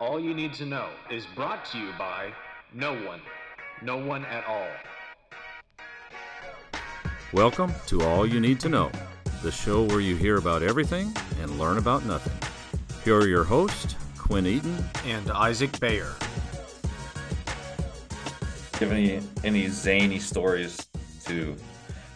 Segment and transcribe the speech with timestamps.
[0.00, 2.32] All You Need to Know is brought to you by
[2.72, 3.20] no one.
[3.80, 4.66] No one at all.
[7.32, 8.90] Welcome to All You Need to Know,
[9.44, 12.36] the show where you hear about everything and learn about nothing.
[13.04, 14.84] Here are your hosts, Quinn Eaton.
[15.06, 16.12] And Isaac Bayer.
[18.80, 20.88] Give any any zany stories
[21.26, 21.54] to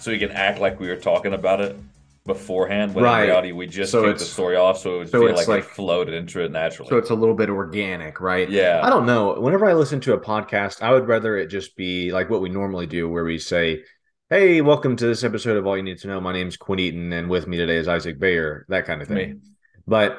[0.01, 1.77] so we can act like we were talking about it
[2.29, 3.23] beforehand when Right.
[3.23, 5.39] in reality we just So kicked the story off so it would so feel it's
[5.39, 6.89] like, like- it floated into it naturally.
[6.89, 8.49] So it's a little bit organic, right?
[8.49, 8.81] Yeah.
[8.85, 9.41] I don't know.
[9.41, 12.49] Whenever I listen to a podcast, I would rather it just be like what we
[12.49, 13.83] normally do, where we say,
[14.31, 16.21] Hey, welcome to this episode of All You Need to Know.
[16.21, 19.17] My name's Quinn Eaton, and with me today is Isaac Bayer, that kind of thing.
[19.31, 19.35] Me.
[19.87, 20.19] But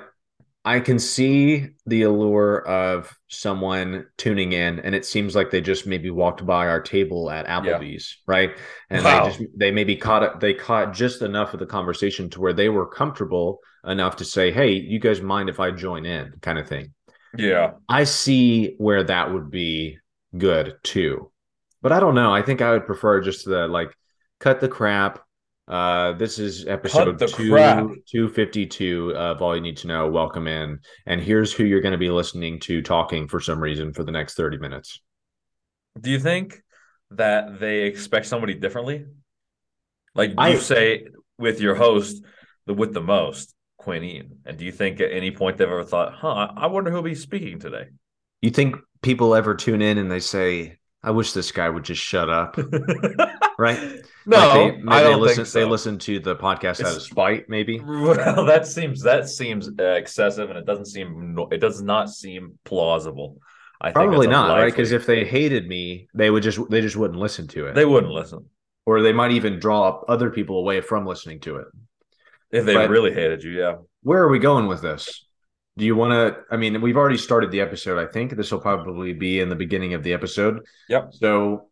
[0.66, 5.88] I can see the allure of someone tuning in, and it seems like they just
[5.88, 8.52] maybe walked by our table at Applebee's, right?
[8.90, 9.24] And Wow.
[9.24, 12.54] they just they maybe caught it, they caught just enough of the conversation to where
[12.54, 16.60] they were comfortable enough to say, Hey, you guys mind if I join in, kind
[16.60, 16.94] of thing.
[17.38, 17.74] yeah.
[17.88, 19.98] I see where that would be
[20.38, 21.32] good too.
[21.82, 22.34] But I don't know.
[22.34, 23.92] I think I would prefer just the like
[24.40, 25.20] cut the crap.
[25.70, 30.08] Uh this is episode two, 252 of All You Need to Know.
[30.08, 30.80] Welcome in.
[31.06, 34.12] And here's who you're going to be listening to talking for some reason for the
[34.12, 35.00] next 30 minutes.
[36.02, 36.64] Do you think
[37.12, 39.06] that they expect somebody differently?
[40.16, 41.06] Like you I- say
[41.38, 42.24] with your host,
[42.66, 44.40] the with the most, Quinn Eaton.
[44.46, 47.14] And do you think at any point they've ever thought, huh, I wonder who'll be
[47.14, 47.90] speaking today?
[48.42, 52.02] You think people ever tune in and they say, I wish this guy would just
[52.02, 52.58] shut up,
[53.58, 54.02] right?
[54.26, 55.60] no, Like they, maybe I don't listen, think so.
[55.60, 57.80] They listen to the podcast out of spite, maybe.
[57.80, 63.38] Well, that seems that seems excessive, and it doesn't seem it does not seem plausible.
[63.82, 64.66] I Probably it's not, right?
[64.66, 67.76] Because if they hated me, they would just they just wouldn't listen to it.
[67.76, 68.46] they wouldn't listen
[68.86, 71.68] or they might even draw up other people away from listening to it.
[72.52, 73.76] if they But- really hated you, yeah.
[74.02, 75.26] Where are we going with this?
[75.80, 76.44] Do you want to?
[76.52, 77.98] I mean, we've already started the episode.
[77.98, 80.66] I think this will probably be in the beginning of the episode.
[80.90, 81.14] Yep.
[81.14, 81.70] So,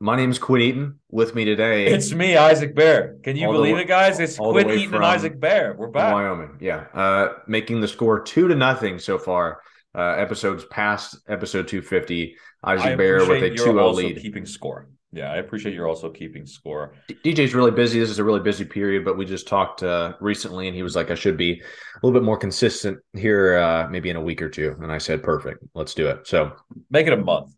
[0.00, 0.98] my name's Quinn Eaton.
[1.08, 3.16] With me today, It's me, Isaac Bear.
[3.22, 4.18] Can you believe it, guys?
[4.18, 5.74] It's Quinn Eaton and Isaac Bear.
[5.78, 6.12] We're back.
[6.12, 6.58] Wyoming.
[6.60, 9.62] Yeah, uh, making the score two to nothing so far.
[9.94, 12.36] Uh, episodes past episode two fifty.
[12.64, 14.20] Isaac Bear with a appreciate 2-0 lead.
[14.20, 14.88] keeping score.
[15.12, 16.94] Yeah, I appreciate you're also keeping score.
[17.24, 17.98] DJ's really busy.
[17.98, 20.94] This is a really busy period, but we just talked uh, recently, and he was
[20.94, 24.40] like, "I should be a little bit more consistent here, uh, maybe in a week
[24.40, 24.76] or two.
[24.80, 26.52] And I said, "Perfect, let's do it." So
[26.90, 27.52] Make it a month.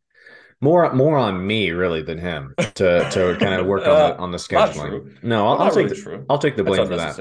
[0.60, 4.30] more more on me really than him to to kind of work on the on
[4.30, 5.22] the scheduling.
[5.22, 6.26] No, I'll, I'll take really the, true.
[6.30, 7.20] I'll take the blame for that.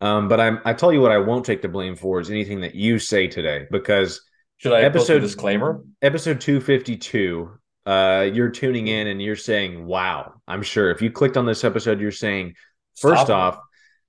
[0.00, 2.60] Um, but I'm I tell you what, I won't take the blame for is anything
[2.60, 4.20] that you say today because
[4.58, 5.82] Should I episode disclaimer?
[6.02, 7.50] episode 252
[7.86, 11.64] uh you're tuning in and you're saying wow i'm sure if you clicked on this
[11.64, 12.54] episode you're saying
[12.96, 13.34] first Topical.
[13.34, 13.58] off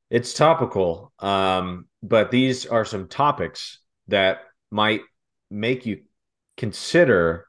[0.10, 4.40] it's topical um but these are some topics that
[4.72, 5.02] might
[5.50, 6.02] make you
[6.56, 7.46] consider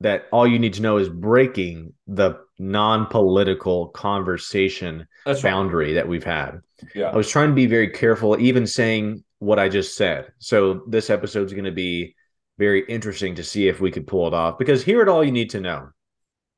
[0.00, 5.50] that all you need to know is breaking the non-political conversation That's right.
[5.50, 6.60] boundary that we've had
[6.94, 7.10] Yeah.
[7.10, 10.32] I was trying to be very careful, even saying what I just said.
[10.38, 12.14] So this episode's going to be
[12.58, 15.32] very interesting to see if we could pull it off because here at all you
[15.32, 15.88] need to know.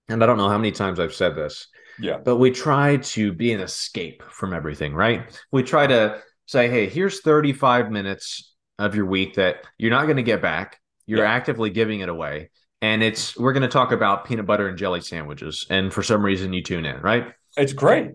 [0.09, 1.69] And I don't know how many times I've said this,
[1.99, 2.17] Yeah.
[2.19, 5.39] but we try to be an escape from everything, right?
[5.53, 10.17] We try to say, hey, here's 35 minutes of your week that you're not going
[10.17, 10.81] to get back.
[11.07, 11.31] You're Yeah.
[11.31, 12.51] actively giving it away.
[12.83, 15.67] And it's we're going to talk about peanut butter and jelly sandwiches.
[15.69, 17.33] And for some reason you tune in, right?
[17.57, 18.13] It's great.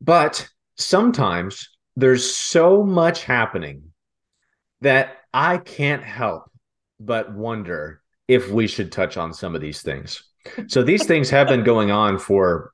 [0.00, 3.92] But sometimes there's so much happening
[4.80, 6.50] that I can't help
[7.00, 10.22] but wonder if we should touch on some of these things.
[10.68, 12.72] So these things have been going on for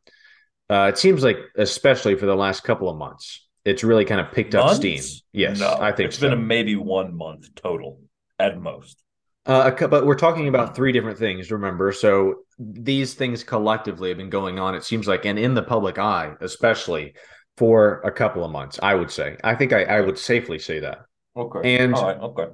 [0.71, 3.47] uh it seems like especially for the last couple of months.
[3.65, 5.01] It's really kind of picked up steam.
[5.33, 6.23] Yes, No, I think it's so.
[6.29, 8.01] been a maybe one month total
[8.39, 8.99] at most.
[9.47, 11.91] Uh, but we're talking about three different things, remember?
[11.93, 15.99] So these things collectively have been going on, it seems like, and in the public
[15.99, 17.15] eye, especially
[17.57, 19.37] for a couple of months, I would say.
[19.43, 21.01] I think I, I would safely say that.
[21.37, 21.77] Okay.
[21.77, 22.19] And- all right.
[22.19, 22.47] Okay.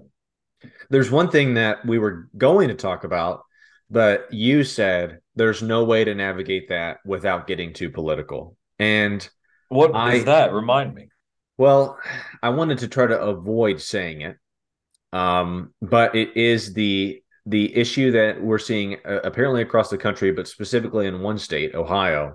[0.90, 3.42] There's one thing that we were going to talk about,
[3.90, 8.56] but you said there's no way to navigate that without getting too political.
[8.78, 9.26] And
[9.68, 10.52] what I- that?
[10.52, 11.08] Remind me.
[11.56, 11.98] Well,
[12.42, 14.36] I wanted to try to avoid saying it,
[15.12, 20.30] um, but it is the the issue that we're seeing uh, apparently across the country,
[20.32, 22.34] but specifically in one state, Ohio,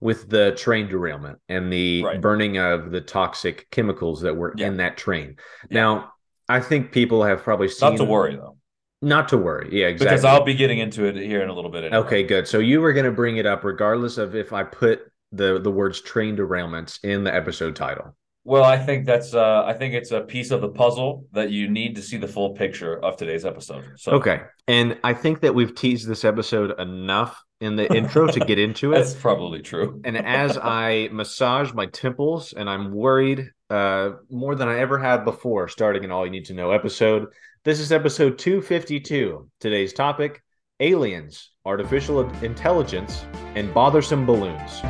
[0.00, 2.18] with the train derailment and the Right.
[2.20, 4.68] burning of the toxic chemicals that were Yeah.
[4.68, 5.36] in that train.
[5.68, 5.80] Yeah.
[5.80, 6.13] Now,
[6.48, 8.56] I think people have probably seen Not to worry though,
[9.02, 10.14] Not to worry, yeah, exactly.
[10.16, 11.84] because I'll be getting into it here in a little bit.
[11.84, 11.98] Anyway.
[11.98, 12.46] Okay, good.
[12.48, 15.00] So you were going to bring it up regardless of if I put
[15.32, 18.16] the the words train derailments in the episode title.
[18.46, 21.68] Well, I think that's uh I think it's a piece of the puzzle that you
[21.68, 23.84] need to see the full picture of today's episode.
[23.96, 24.42] So Okay.
[24.68, 28.92] And I think that we've teased this episode enough in the intro to get into
[28.92, 28.96] it.
[28.98, 30.00] that's probably true.
[30.04, 35.24] and as I massage my temples and I'm worried uh, more than I ever had
[35.24, 37.26] before starting an All You Need to Know episode,
[37.64, 39.50] this is episode 252.
[39.58, 40.42] Today's topic
[40.78, 43.26] aliens, artificial intelligence,
[43.56, 44.80] and bothersome balloons.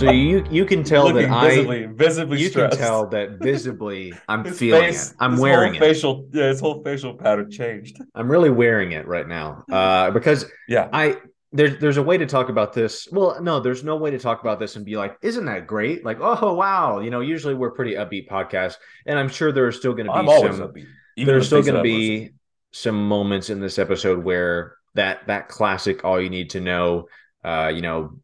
[0.00, 2.78] So you you can tell that I visibly, visibly you stressed.
[2.78, 5.16] can tell that visibly I'm His feeling face- it.
[5.20, 5.86] I'm his wearing whole it.
[5.92, 7.98] Facial, yeah, his whole facial pattern changed.
[8.14, 11.18] I'm really wearing it right now uh, because Yeah, I
[11.52, 13.08] there's there's a way to talk about this.
[13.12, 16.02] Well, no, there's no way to talk about this and be like, isn't that great?
[16.02, 19.72] Like, oh wow, you know, usually we're pretty upbeat podcast, and I'm sure there are
[19.72, 20.72] still going to be I'm some
[21.18, 22.30] there's still going to be
[22.72, 27.06] some moments in this episode where that that classic all you need to know,
[27.44, 28.18] uh, you know,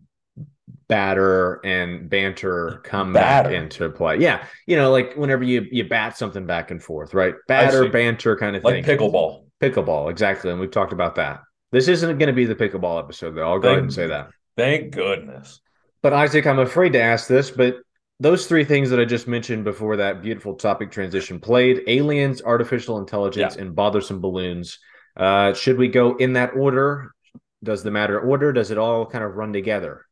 [0.88, 3.50] batter and banter come Batter.
[3.50, 4.19] back into play.
[4.19, 7.35] Yeah, you know, like whenever you you bat something back and forth, right?
[7.49, 8.99] Batter, banter, kind of like thing.
[8.99, 9.44] pickleball.
[9.61, 10.50] Pickleball, exactly.
[10.50, 11.41] And we've talked about that.
[11.73, 13.50] This isn't going to be the pickleball episode, though.
[13.50, 14.31] I'll go ahead and say that.
[14.56, 15.61] Thank goodness.
[16.03, 17.77] But Isaac, I'm afraid to ask this, but
[18.21, 22.99] those three things that I just mentioned before that beautiful topic transition played aliens, artificial
[22.99, 24.79] intelligence, and bothersome balloons.
[25.17, 27.12] Uh, should we go in that order?
[27.62, 28.53] Does the matter order?
[28.53, 30.06] Does it all kind of run together?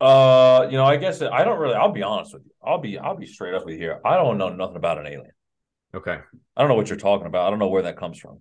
[0.00, 1.74] Uh, you know, I guess I don't really.
[1.74, 2.52] I'll be honest with you.
[2.64, 4.00] I'll be I'll be straight up with you here.
[4.04, 5.32] I don't know nothing about an alien.
[5.94, 6.18] Okay.
[6.56, 7.46] I don't know what you're talking about.
[7.46, 8.38] I don't know where that comes from.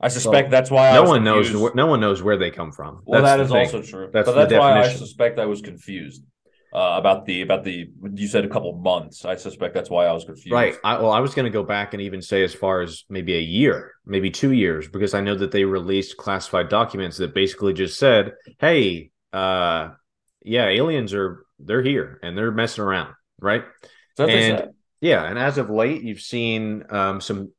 [0.00, 1.46] I suspect that's why I no was one knows.
[1.46, 1.62] confused.
[1.62, 3.02] Where, no one knows where they come from.
[3.04, 4.10] Well, That's that is also true.
[4.12, 6.24] That's but the that's why I suspect I was confused
[6.74, 7.88] uh, about the about the.
[8.14, 9.24] You said a couple months.
[9.24, 10.52] I suspect that's why I was confused.
[10.52, 10.74] Right.
[10.82, 13.36] I, well, I was going to go back and even say as far as maybe
[13.36, 17.72] a year, maybe two years, because I know that they released classified documents that basically
[17.72, 19.90] just said, "Hey, uh,
[20.44, 23.64] yeah, aliens are they're here and they're messing around." Right.
[24.16, 27.52] So that's what they And- Yeah, and as of late, you've seen um, some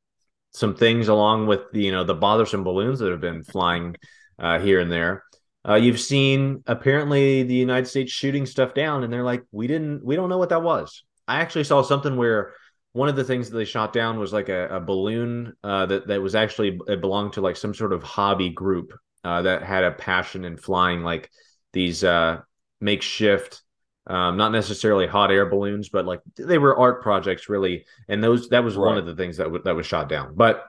[0.51, 3.95] some things along with the you know the bothersome balloons that have been flying
[4.39, 5.23] uh, here and there.
[5.67, 10.03] Uh, you've seen apparently the United States shooting stuff down, and they're like, we didn't,
[10.03, 11.03] we don't know what that was.
[11.25, 12.53] I actually saw something where
[12.91, 16.07] one of the things that they shot down was like a, a balloon uh, that
[16.07, 18.91] that was actually it belonged to like some sort of hobby group
[19.23, 21.29] uh, that had a passion in flying like
[21.71, 22.39] these uh,
[22.83, 23.63] makeshift
[24.05, 27.85] um, not necessarily hot air balloons, but like they were art projects, really.
[28.09, 30.35] And those that was one of the things that w- that was shot down.
[30.35, 30.65] But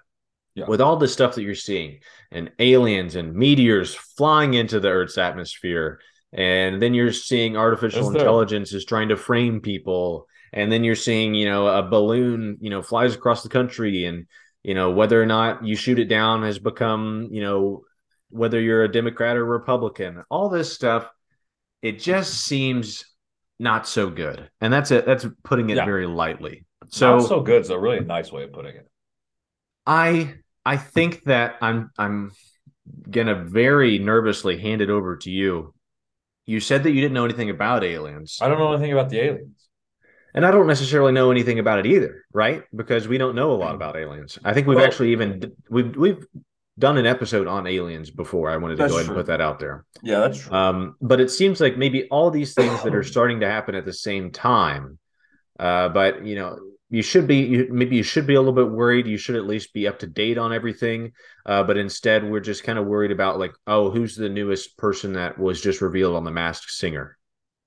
[0.55, 0.67] Yeah.
[0.69, 1.99] with all the stuff that you're seeing,
[2.31, 5.99] and aliens and meteors flying into the Earth's atmosphere,
[6.33, 11.35] and then you're seeing artificial intelligence is trying to frame people, and then you're seeing
[11.35, 14.27] you know a balloon you know flies across the country, and
[14.63, 17.83] you know whether or not you shoot it down has become you know
[18.31, 21.11] whether you're a Democrat or Republican, all this stuff.
[21.85, 23.05] It just seems
[23.59, 25.05] not so good, and that's it.
[25.05, 25.85] That's putting it Yeah.
[25.85, 26.65] very lightly.
[26.89, 28.89] So, So, so good is a really nice way of putting it.
[29.87, 30.35] I
[30.65, 32.33] I think that I'm I'm
[33.11, 35.75] gonna very nervously hand it over to you.
[36.47, 39.21] You said that you didn't know anything about aliens, I don't know anything about the
[39.21, 39.69] aliens.
[40.35, 42.65] and I don't necessarily know anything about it either, right?
[42.75, 43.77] Because we don't know a lot mm.
[43.77, 44.39] about aliens.
[44.43, 46.27] I think we've Well- actually even we've we've
[46.79, 48.51] done an episode on aliens before.
[48.51, 49.85] I wanted to That's go ahead and put that out there.
[50.03, 50.53] Yeah, that's true.
[50.53, 53.85] Um, but it seems like maybe all these things that are starting to happen at
[53.85, 54.99] the same time.
[55.59, 56.59] Uh, but you know,
[56.91, 59.07] you should be you, maybe you should be a little bit worried.
[59.07, 61.13] You should at least be up to date on everything.
[61.47, 65.15] Uh, but instead, we're just kind of worried about like, oh, who's the newest person
[65.15, 67.17] that was just revealed on The Masked Singer?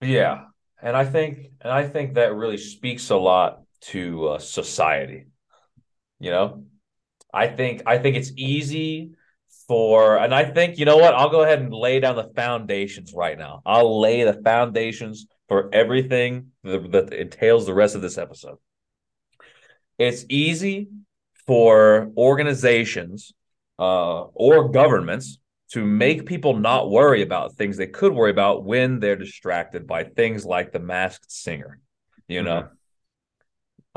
[0.02, 0.46] Yeah,
[0.82, 5.28] and I think and I think that really speaks a lot to uh, society.
[6.20, 6.64] You know,
[7.38, 9.12] I think I think it's easy
[9.68, 11.14] for, and I think you know what?
[11.14, 13.62] I'll go ahead and lay down the foundations right now.
[13.66, 18.58] I'll lay the foundations for everything that, that entails the rest of this episode.
[20.00, 20.90] It's easy
[21.46, 23.34] for organizations
[23.80, 25.38] uh, or governments
[25.74, 30.04] to make people not worry about things they could worry about when they're distracted by
[30.04, 31.80] things like the masked singer
[32.28, 32.68] you know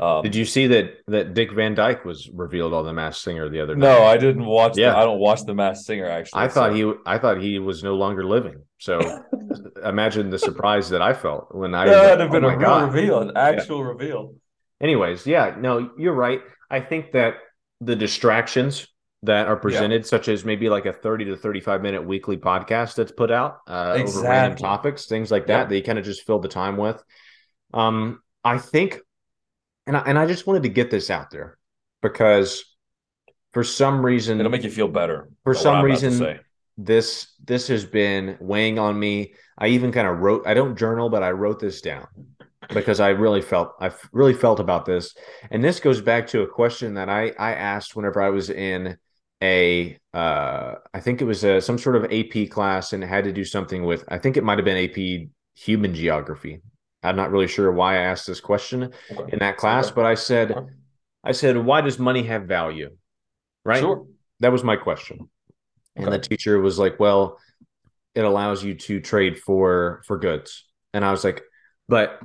[0.01, 3.47] um, Did you see that that Dick Van Dyke was revealed on The Masked Singer
[3.49, 3.87] the other night?
[3.87, 4.91] no i didn't watch Yeah.
[4.91, 7.59] the, i don't watch the masked singer actually I thought so- he I thought he
[7.59, 8.63] was no longer living.
[8.79, 8.99] So
[9.85, 12.57] imagine the surprise that I felt when I yeah, like, that'd have been "Oh a
[12.57, 14.35] real God." reveal an actual reveal
[14.81, 16.41] anyways yeah no you're right
[16.71, 17.35] i think that
[17.81, 18.87] the distractions
[19.23, 23.11] that are presented such as maybe like a 30 to 35 minute weekly podcast that's
[23.11, 25.69] put out uh, over random topics things like that Yep.
[25.69, 26.99] that you kind of just fill the time with
[27.73, 28.99] um i think
[29.87, 31.57] and I, and I just wanted to get this out there
[32.01, 32.63] because
[33.53, 35.29] for some reason It'll make you feel better.
[35.43, 36.39] For some I'm about to reason,
[36.77, 39.33] this this has been weighing on me.
[39.57, 42.07] I even kind of wrote I don't journal, but I wrote this down
[42.73, 45.15] because I really felt I really felt about this.
[45.49, 48.97] And this goes back to a question that I I asked whenever I was in
[49.43, 53.23] a uh I think it was a, some sort of AP class and it had
[53.25, 56.61] to do something with I think it might have been AP human geography.
[57.03, 59.33] I'm not really sure why I asked this question Okay.
[59.33, 59.95] in that class, Okay.
[59.95, 60.71] but I said Okay.
[61.23, 62.95] I said why does money have value?
[63.65, 63.79] Right?
[63.79, 64.05] Sure.
[64.39, 65.29] That was my question.
[65.95, 67.37] And the teacher was like, "Well,
[68.15, 71.43] it allows you to trade for for goods." And I was like,
[71.87, 72.19] "But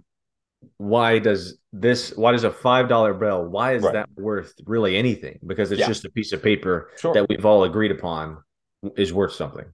[0.78, 3.92] why does this why does a $5 bill why is Right.
[3.94, 5.38] that worth really anything?
[5.46, 5.88] Because it's Yeah.
[5.88, 7.12] just a piece of paper Sure.
[7.14, 8.42] that we've all agreed upon
[8.96, 9.66] is worth something."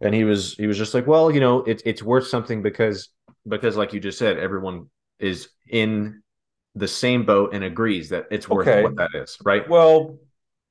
[0.00, 3.08] And he was he was just like, "Well, you know, it's it's worth something because
[3.46, 4.86] because like you just said, everyone
[5.18, 6.22] is in
[6.74, 8.82] the same boat and agrees that it's worth Okay.
[8.82, 10.18] what that is, right?" Well,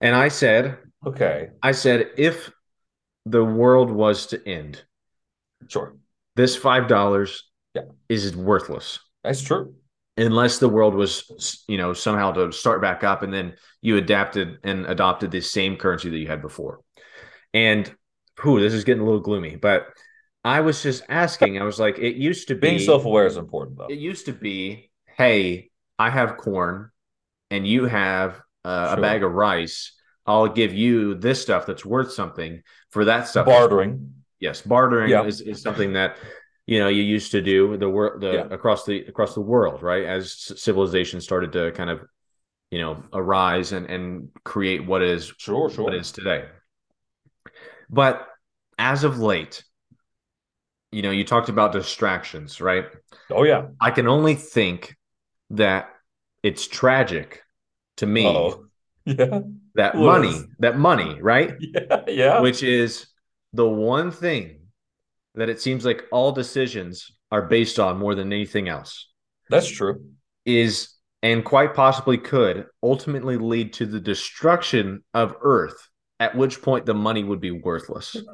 [0.02, 1.50] And I said, okay.
[1.64, 2.52] I said, if
[3.26, 4.84] the world was to end,
[5.68, 5.96] Sure.
[6.36, 7.44] this five dollars
[7.74, 7.84] Yeah.
[8.10, 9.76] is worthless That's true.
[10.18, 14.58] unless the world was, you know, somehow to start back up, and then you adapted
[14.64, 16.80] and adopted the same currency that you had before.
[17.54, 17.92] And
[18.42, 19.88] whew, this is getting a little gloomy, but
[20.48, 21.60] I was just asking.
[21.60, 23.88] I was like, it used to be Being self aware is important, though.
[23.88, 26.92] It used to be, hey, I have corn,
[27.52, 29.00] and you have uh, Sure.
[29.00, 29.92] a bag of rice.
[30.26, 32.62] I'll give you this stuff that's worth something
[32.92, 33.46] for that stuff.
[33.46, 34.14] Bartering.
[34.40, 35.26] Yes, bartering Yeah.
[35.26, 36.18] is, is something that
[36.66, 38.48] you know you used to do the world the Yeah.
[38.50, 40.06] across the across the world, right?
[40.06, 42.06] As civilization started to kind of
[42.72, 45.86] you know arise and and create what is Sure, sure.
[45.86, 46.46] what is today.
[47.90, 48.28] But
[48.78, 49.64] as of late,
[50.92, 52.86] you know, you talked about distractions, right?
[53.30, 53.68] Oh, yeah.
[53.80, 54.96] I can only think
[55.52, 55.90] that
[56.44, 57.44] it's tragic
[57.98, 58.66] to me Oh,
[59.06, 59.42] yeah.
[59.76, 61.56] that What money, that money, right?
[61.60, 62.04] Yeah.
[62.08, 62.40] Yeah.
[62.42, 63.08] Which is
[63.54, 64.60] the one thing
[65.36, 69.10] that it seems like all decisions are based on more than anything else
[69.50, 70.02] That's true.
[70.46, 70.90] is
[71.24, 75.90] and quite possibly could ultimately lead to the destruction of Earth,
[76.20, 78.16] at which point the money would be worthless.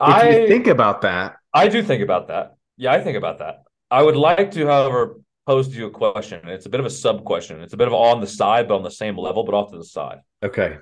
[0.00, 2.56] I think about that, I do think about that.
[2.76, 3.62] Yeah, I think about that.
[3.90, 6.48] I would like to, however, pose to you a question.
[6.48, 7.60] It's a bit of a sub question.
[7.60, 9.78] It's a bit of on the side, but on the same level, but off to
[9.78, 10.18] the side.
[10.42, 10.78] okay,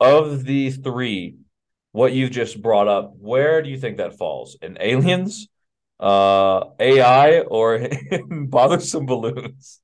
[0.00, 1.36] Of the three,
[1.92, 4.56] what you've just brought up, where do you think that falls?
[4.60, 5.48] In aliens,
[6.00, 7.76] uh, AI, or
[8.10, 9.80] in bothersome balloons?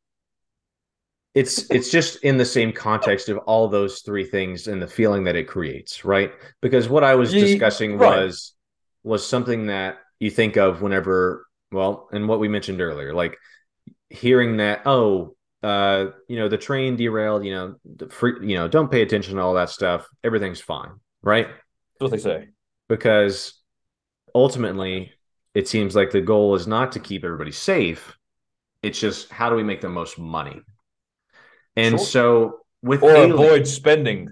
[1.35, 5.25] it's it's just in the same context of all those three things and the feeling
[5.25, 6.33] that it creates, right?
[6.63, 8.25] Because what I was discussing right.
[8.25, 8.55] was
[9.05, 13.37] was something that you think of whenever, well, and what we mentioned earlier, like
[14.11, 18.67] hearing that, oh, uh, you know, the train derailed, you know, the free, you know,
[18.69, 20.07] don't pay attention to all that stuff.
[20.23, 20.91] Everything's fine,
[21.23, 21.47] right?
[21.49, 22.49] That's what they say.
[22.89, 23.55] Because
[24.35, 25.13] ultimately,
[25.55, 28.17] it seems like the goal is not to keep everybody safe.
[28.83, 30.61] It's just how do we make the most money?
[31.77, 32.07] And Sure.
[32.07, 34.29] so with Or alien- avoid spending.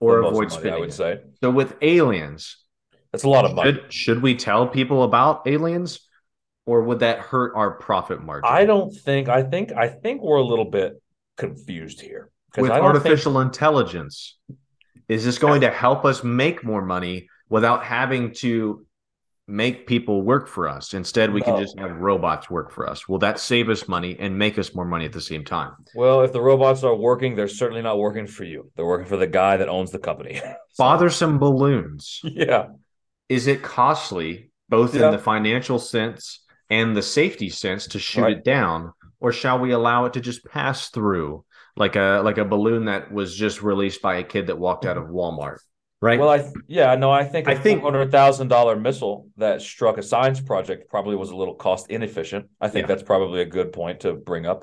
[0.00, 0.72] or avoid money, spending.
[0.74, 1.20] I would say.
[1.42, 2.56] So with aliens,
[3.12, 3.72] That's a lot of money.
[3.72, 6.00] should, should we tell people about aliens,
[6.66, 8.50] or would that hurt our profit margin?
[8.50, 11.00] I don't think I think I think we're a little bit
[11.36, 12.30] confused here.
[12.56, 14.38] With I don't think- artificial intelligence,
[15.08, 18.86] is this going to help us make more money without having to
[19.48, 20.94] make people work for us?
[20.94, 23.08] Instead, we can just have robots work for us.
[23.08, 25.72] Will that save us money and make us more money at the same time?
[25.94, 28.70] Well, if the robots are working, they're certainly not working for you.
[28.76, 30.40] They're working for the guy that owns the company.
[30.74, 32.20] So, Bothersome balloons.
[32.24, 32.68] Yeah.
[33.36, 35.06] Is it costly, both Yeah.
[35.06, 38.36] in the financial sense and the safety sense, to shoot Right.
[38.38, 41.44] it down, or shall we allow it to just pass through
[41.76, 44.96] like a like a balloon that was just released by a kid that walked out
[44.98, 45.16] of mm-hmm.
[45.16, 45.58] Walmart?
[46.02, 46.18] Right.
[46.18, 50.40] Well, I yeah, no, I think I a think- $100000 missile that struck a science
[50.40, 52.46] project probably was a little cost inefficient.
[52.60, 52.88] I think Yeah.
[52.88, 54.60] that's probably a good point to bring up.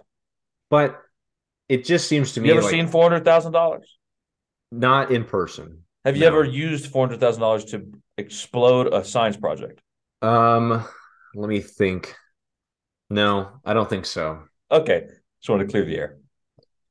[0.70, 0.90] but
[1.70, 3.98] it just seems to me You ever like seen four hundred thousand dollars?
[4.72, 5.68] not in person.
[6.06, 6.28] Have you No.
[6.28, 7.78] ever used four hundred thousand dollars to
[8.20, 9.82] explode a science project?
[10.22, 10.86] Um,
[11.36, 12.16] let me think.
[13.10, 14.44] No, I don't think so.
[14.72, 15.08] Okay,
[15.40, 16.18] just wanted to clear the air.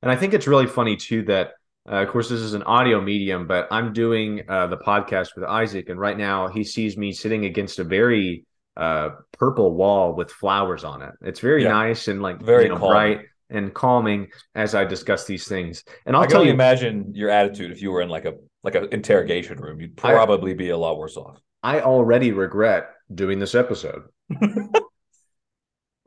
[0.03, 1.53] And I think it's really funny too that,
[1.91, 5.45] uh, of course, this is an audio medium, but I'm doing uh, the podcast with
[5.45, 8.45] Isaac, and right now he sees me sitting against a very
[8.77, 11.13] uh, purple wall with flowers on it.
[11.23, 11.71] It's very Yeah.
[11.71, 15.83] nice and like Very you know, bright and calming as I discuss these things.
[16.07, 18.75] And I'll I tell you, imagine your attitude if you were in like a like
[18.75, 19.81] an interrogation room.
[19.81, 21.41] You'd I- probably be a lot worse off.
[21.63, 24.05] I already regret doing this episode.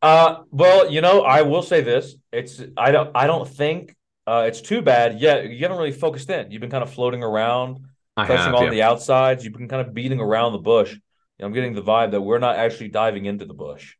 [0.01, 4.45] Uh, well, you know, I will say this: it's I don't I don't think Uh,
[4.47, 5.19] it's too bad.
[5.19, 6.51] Yeah, you haven't really focused in.
[6.51, 7.85] You've been kind of floating around,
[8.17, 8.69] I touching have, on yeah.
[8.71, 9.43] the outsides.
[9.43, 10.95] You've been kind of beating around the bush.
[11.39, 13.95] I'm getting the vibe that we're not actually diving into the bush.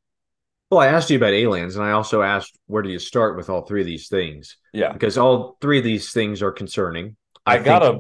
[0.70, 3.50] Well, I asked you about aliens, and I also asked where do you start with
[3.50, 4.58] all three of these things?
[4.74, 7.16] Yeah, Because all three of these things are concerning.
[7.46, 8.00] I, think- gotta.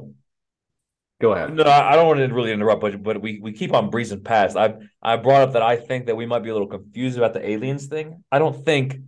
[1.21, 1.53] Go ahead.
[1.53, 4.57] No, I don't want to really interrupt, but but we we keep on breezing past.
[4.57, 7.33] I I brought up that I think that we might be a little confused about
[7.33, 8.23] the aliens thing.
[8.31, 8.99] I don't think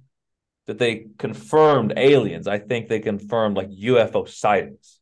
[0.67, 2.47] that they confirmed aliens.
[2.47, 4.99] I think they confirmed like UFO sightings,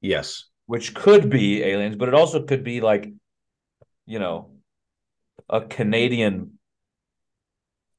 [0.00, 0.44] Yes.
[0.66, 3.12] which could be aliens, but it also could be like,
[4.06, 4.50] you know,
[5.50, 6.58] a Canadian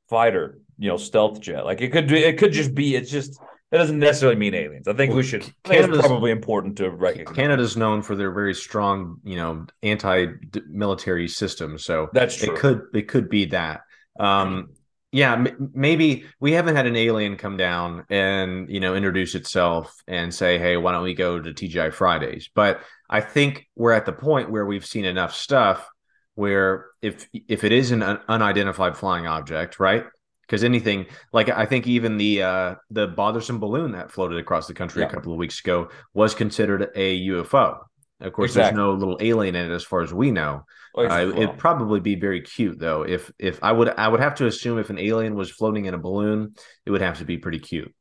[0.09, 1.65] fighter, you know, stealth jet.
[1.65, 2.95] Like it could be, it could just be.
[2.95, 3.39] It's just
[3.71, 4.87] it doesn't necessarily mean aliens.
[4.87, 5.41] I think we should.
[5.43, 7.35] I C- think it's Canada's- probably important to recognize.
[7.35, 11.77] Canada's known for their very strong, you know, anti-military system.
[11.77, 12.53] So That's true.
[12.53, 13.81] it could it could be that.
[14.19, 14.69] Um,
[15.11, 19.95] yeah, m- maybe we haven't had an alien come down and you know introduce itself
[20.07, 24.05] and say, "Hey, why don't we go to TGI Fridays?" But I think we're at
[24.05, 25.87] the point where we've seen enough stuff
[26.35, 30.05] where if if it is an un- unidentified flying object, right?
[30.49, 34.73] Because anything like I think even the uh, the bothersome balloon that floated across the
[34.73, 35.07] country Yeah.
[35.07, 37.77] a couple of weeks ago was considered a UFO.
[38.19, 38.75] Of course, Exactly.
[38.75, 40.63] there's no little alien in it as far as we know.
[40.95, 43.03] Oh, Uh, it'd probably be very cute though.
[43.03, 45.93] If if I would I would have to assume if an alien was floating in
[45.93, 47.93] a balloon, it would have to be pretty cute.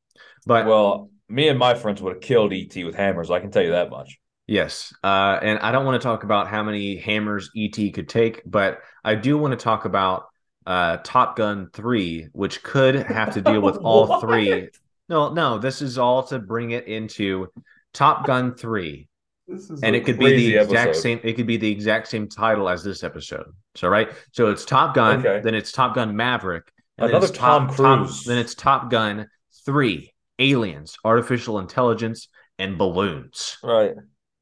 [0.46, 3.30] But Well, me and my friends would have killed ET with hammers.
[3.30, 4.18] I can tell you that much.
[4.46, 8.40] yes, uh, and I don't want to talk about how many hammers ET could take,
[8.46, 10.24] but I do want to talk about
[10.68, 14.68] uh, Top Gun three, which could have to deal with all three.
[15.08, 17.48] No, no, this is all to bring it into
[17.94, 19.08] Top Gun three.
[19.48, 22.06] This is and it could be the crazy exact same it could be the exact
[22.08, 25.40] same title as this episode so right so it's top gun Okay.
[25.42, 28.24] then it's top gun maverick and Another then it's top, Tom Top- Cruise.
[28.24, 29.26] then it's top gun
[29.64, 33.94] 3 aliens artificial intelligence and balloons Right.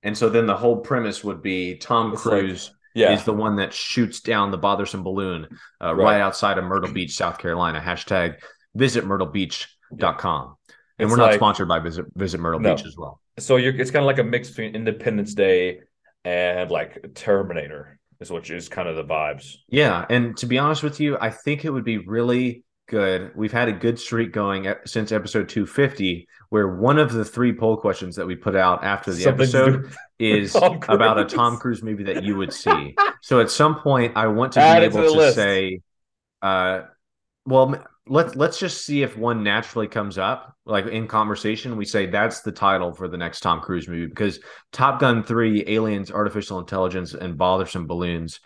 [0.02, 3.12] and so then the whole premise would be tom It's like- cruise Yeah.
[3.12, 5.46] is the one that shoots down the bothersome balloon
[5.82, 6.04] uh, Right.
[6.14, 6.20] right.
[6.20, 8.36] outside of myrtle beach south carolina hashtag
[8.74, 10.56] visit myrtlebeach.com
[10.98, 12.74] and It's we're not like- sponsored by visit visit myrtle No.
[12.74, 15.80] beach as well so you're it's kind of like a mix between Independence Day
[16.24, 19.56] and like Terminator, is which is kind of the vibes.
[19.68, 23.32] Yeah, and to be honest with you, I think it would be really good.
[23.34, 27.76] We've had a good streak going since episode 250, where one of the three poll
[27.76, 32.04] questions that we put out after the Something episode is about a Tom Cruise movie
[32.04, 32.96] that you would see.
[33.22, 35.80] so at some point, I want to Add be it to able to, say,
[36.42, 36.82] uh,
[37.44, 41.76] well, let's let's just see if one naturally comes up, like in conversation.
[41.76, 44.40] We say that's the title for the next Tom Cruise movie because
[44.72, 48.40] Top Gun three, aliens, artificial intelligence, and bothersome balloons.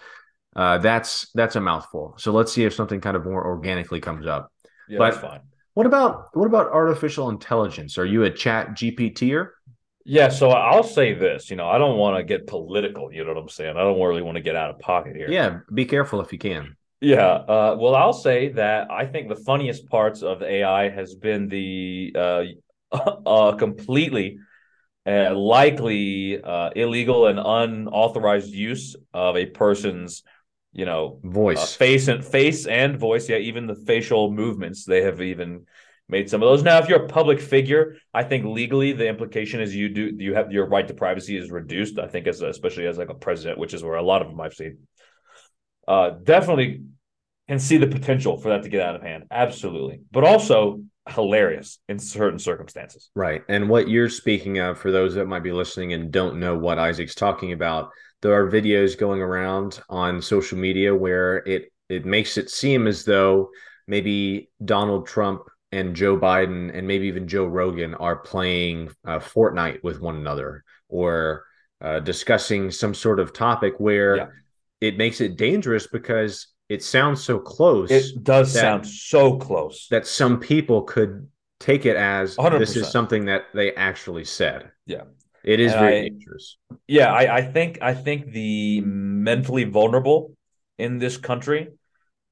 [0.57, 2.15] Uh, that's that's a mouthful.
[2.19, 4.53] So let's see if something kind of more organically comes up.
[4.89, 5.41] Yeah, But- that's fine.
[5.75, 7.97] What about what about artificial intelligence?
[7.97, 9.51] Are you a Chat GPTer?
[10.05, 11.49] Yeah, so I'll say this.
[11.49, 13.13] You know, I don't want to get political.
[13.13, 13.77] You know what I'm saying?
[13.77, 15.31] I don't really want to get out of pocket here.
[15.31, 16.77] Yeah, be careful if you can.
[17.01, 17.27] Yeah.
[17.27, 22.13] Uh, well, I'll say that I think the funniest parts of AI has been the
[22.15, 22.43] uh,
[23.27, 24.39] uh, completely
[25.07, 30.23] uh, likely uh, illegal and unauthorized use of a person's,
[30.73, 31.75] you know, uh, Voice.
[31.75, 33.29] face and face and voice.
[33.29, 34.85] Yeah, even the facial movements.
[34.85, 35.67] They have even
[36.09, 36.63] made some of those.
[36.63, 40.35] Now, if you're a public figure, I think legally the implication is you do you
[40.35, 41.99] have your right to privacy is reduced.
[41.99, 44.41] I think as especially as like a president, which is where a lot of them
[44.41, 44.79] I've seen.
[45.89, 46.83] Uh, definitely
[47.49, 49.25] can see the potential for that to get out of hand.
[49.31, 53.11] Absolutely, but also hilarious in certain circumstances.
[53.17, 53.43] Right.
[53.49, 56.79] And what you're speaking of, for those that might be listening and don't know what
[56.79, 57.91] Isaac's talking about,
[58.23, 63.05] there are videos going around on social media where it it makes it seem as
[63.05, 63.51] though
[63.87, 69.83] maybe Donald Trump and Joe Biden and maybe even Joe Rogan are playing uh, Fortnite
[69.83, 71.45] with one another or
[71.81, 74.27] uh, discussing some sort of topic where Yeah.
[74.81, 79.89] it makes it dangerous because it sounds so close It does that- sound so close.
[79.91, 81.27] that some people could
[81.59, 82.77] take it as this 100%.
[82.77, 84.71] is something that they actually said.
[84.87, 85.03] Yeah.
[85.45, 86.57] It is And very I- dangerous.
[86.87, 90.35] Yeah, I, I think I think the mentally vulnerable
[90.79, 91.69] in this country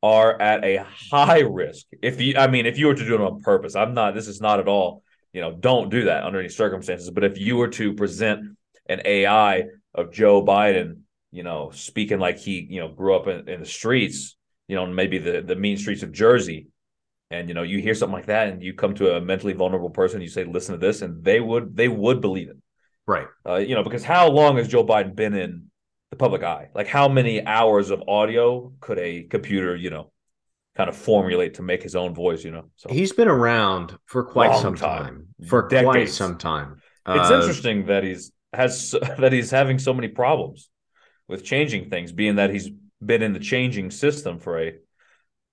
[0.02, 1.86] are at a high risk.
[2.02, 4.14] If you, I mean, if you were to do it on purpose, I'm not.
[4.14, 5.02] This is not at all.
[5.32, 7.10] You know, don't do that under any circumstances.
[7.10, 8.56] But if you were to present
[8.88, 11.00] an AI of Joe Biden,
[11.32, 14.36] you know, speaking like he, you know, grew up in, in the streets,
[14.68, 16.68] you know, maybe the the mean streets of Jersey,
[17.30, 19.90] and you know, you hear something like that, and you come to a mentally vulnerable
[19.90, 22.56] person, you say, "Listen to this," and they would they would believe it.
[23.08, 23.26] Right.
[23.44, 25.70] Uh, you know, because how long has Joe Biden been in
[26.10, 26.68] the public eye?
[26.74, 30.12] Like, how many hours of audio could a computer, you know,
[30.76, 32.44] kind of formulate to make his own voice.
[32.44, 35.02] You know, so He's been around for quite Long some time.
[35.38, 35.48] time.
[35.48, 36.14] For quite Decades.
[36.14, 36.76] some time.
[37.08, 40.68] it's Uh, interesting that he's has that he's having so many problems
[41.26, 42.70] with changing things, being that he's
[43.04, 44.74] been in the changing system for a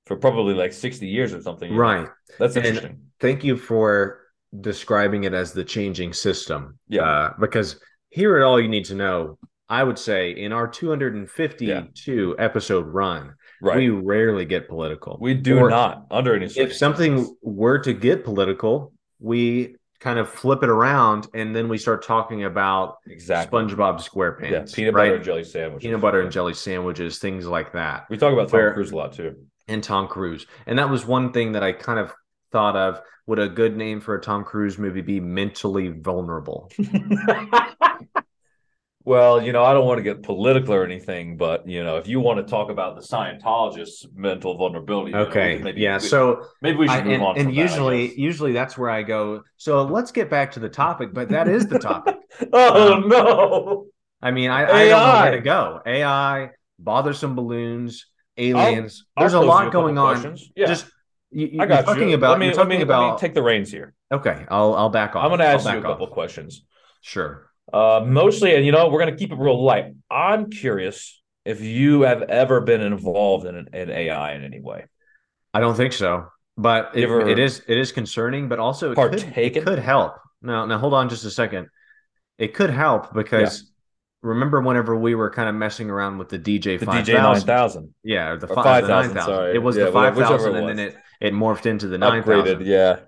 [0.06, 1.70] for probably like sixty years or something.
[1.72, 1.82] you know?
[1.82, 2.08] Right.
[2.38, 3.02] That's And- interesting.
[3.20, 4.20] Thank you for
[4.62, 6.78] describing it as the changing system.
[6.88, 7.02] Yeah.
[7.04, 7.80] Uh, because
[8.10, 13.34] here at All You Need to Know, I would say in our 252 episode run,
[13.62, 13.78] Right.
[13.78, 15.18] we rarely get political.
[15.20, 16.74] We do Or not under any circumstances.
[16.74, 21.78] If something were to get political, we kind of flip it around and then we
[21.78, 24.52] start talking about exactly SpongeBob SquarePants.
[24.52, 25.06] yeah peanut right?
[25.06, 28.06] butter and jelly sandwich peanut butter and jelly sandwiches, things like that.
[28.10, 29.36] We talk about Tom Where- Cruise a lot too.
[29.68, 30.46] and Tom Cruise.
[30.68, 32.14] And that was one thing that I kind of
[32.52, 33.02] thought of.
[33.28, 36.72] Would a good name for a Tom Cruise movie be Mentally Vulnerable?
[39.04, 42.08] well, you know, I don't want to get political or anything, but you know, if
[42.08, 45.60] you want to talk about the Scientologists' mental vulnerability, you know, Okay.
[45.62, 45.98] maybe yeah.
[45.98, 47.38] we- So maybe we should I, move and, on.
[47.38, 48.18] and from that, usually guess.
[48.18, 49.44] usually that's where I go.
[49.58, 52.16] So let's get back to the topic, but that is the topic.
[52.54, 53.86] oh Um, no.
[54.22, 55.24] I mean, I, I don't know AI.
[55.24, 55.82] where to go.
[55.86, 59.06] AI, bothersome balloons, aliens.
[59.16, 60.36] I'll There's a pose you lot going on.
[60.56, 60.88] Yeah, Just
[61.36, 62.16] you, I got talking you.
[62.16, 63.94] about let me, you're let talking me, about take the reins here.
[64.12, 65.24] Okay, I'll I'll back off.
[65.24, 66.14] I'm going to I'll ask you a couple off.
[66.14, 66.64] questions.
[67.02, 67.50] Sure.
[67.72, 69.94] Uh, mostly, and you know, we're going to keep it real light.
[70.10, 74.86] I'm curious if you have ever been involved in an, an AI in any way.
[75.54, 79.38] I don't think so, but it, it is it is concerning, but also it could,
[79.38, 80.18] it could help.
[80.42, 81.68] Now, now hold on just a second.
[82.38, 83.72] It could help because
[84.22, 87.94] remember whenever we were kind of messing around with the DJ The five DJ thousand,
[88.04, 89.56] yeah, the, fi- 5,000, sorry.
[89.56, 92.24] It was Yeah, the five thousand, whichever and then it it morphed into the nine
[92.24, 92.66] thousand.
[92.66, 93.00] Yeah,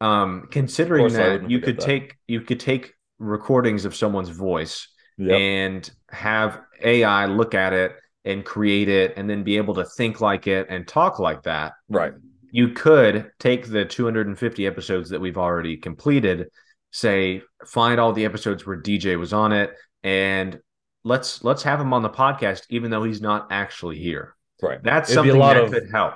[0.00, 1.84] Um, considering Of course I that you could that.
[1.86, 4.88] take you could take recordings of someone's voice
[5.18, 5.30] Yep.
[5.38, 7.92] and have AI look at it
[8.24, 11.72] and create it, and then be able to think like it and talk like that.
[11.88, 12.12] right.
[12.50, 16.48] you could take the 250 episodes that we've already completed
[16.92, 19.72] say find all the episodes where dj was on it
[20.04, 20.60] and
[21.02, 24.80] let's let's have him on the podcast even though he's not actually here Right.
[24.84, 26.14] that's It'd something lot that of- could help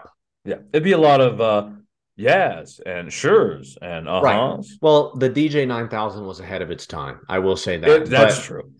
[0.48, 1.68] Yeah, it'd be a lot of uh,
[2.16, 4.64] yes and sure's and uh Right.
[4.80, 8.44] well the dj 9000 was ahead of its time i will say that that's But
[8.44, 8.72] true.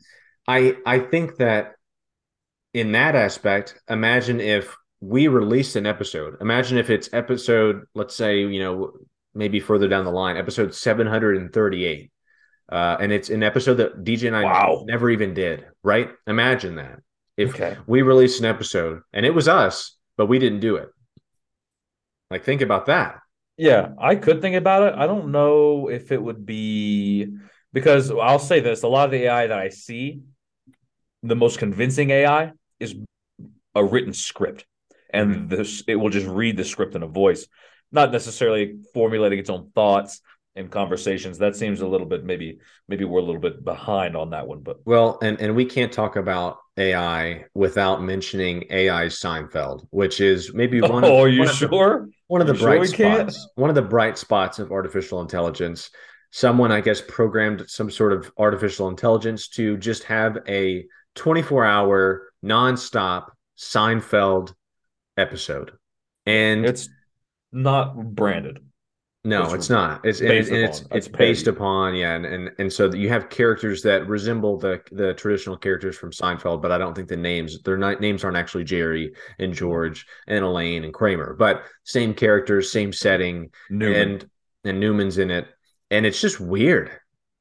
[0.46, 1.74] i i think that
[2.74, 8.40] in that aspect imagine if we released an episode imagine if it's episode let's say
[8.40, 8.92] you know
[9.34, 12.10] maybe further down the line episode 738
[12.72, 14.84] uh and it's an episode that dj and i Wow.
[14.86, 17.00] never even did right imagine that
[17.36, 17.76] if Okay.
[17.86, 20.88] we released an episode and it was us but we didn't do it
[22.30, 23.20] like think about that
[23.56, 24.94] Yeah, I could think about it.
[24.96, 27.36] I don't know if it would be
[27.72, 30.20] because I'll say this: a lot of the AI that I see,
[31.22, 32.94] the most convincing AI is
[33.74, 34.64] a written script,
[35.10, 35.48] and mm-hmm.
[35.48, 37.46] this it will just read the script in a voice,
[37.90, 40.20] not necessarily formulating its own thoughts
[40.54, 41.38] and conversations.
[41.38, 44.60] That seems a little bit maybe maybe we're a little bit behind on that one,
[44.60, 50.54] but Well, and and we can't talk about AI without mentioning AI Seinfeld, which is
[50.54, 51.04] maybe one.
[51.04, 52.08] oh, of, are you one of the- sure?
[52.28, 53.48] One of the You sure bright spots.
[53.56, 55.90] One of the bright spots of artificial intelligence.
[56.30, 62.28] Someone, I guess, programmed some sort of artificial intelligence to just have a 24 hour
[62.44, 64.52] nonstop Seinfeld
[65.16, 65.72] episode.
[66.26, 66.88] And It's
[67.50, 68.60] not branded.
[69.28, 70.04] No, It's not.
[70.04, 70.88] It's based and it's upon.
[70.90, 71.48] it's It's based parody.
[71.48, 75.96] upon yeah, and, and and so you have characters that resemble the the traditional characters
[75.98, 80.06] from Seinfeld, but I don't think the names their names aren't actually Jerry and George
[80.28, 83.96] and Elaine and Kramer, but same characters, same setting, Newman.
[83.96, 84.30] and
[84.64, 85.46] and Newman's in it,
[85.90, 86.90] and it's just weird,